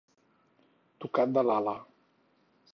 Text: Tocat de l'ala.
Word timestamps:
Tocat 1.05 1.37
de 1.37 1.45
l'ala. 1.51 1.77